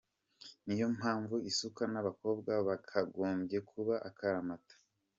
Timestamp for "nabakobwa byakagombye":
1.91-3.57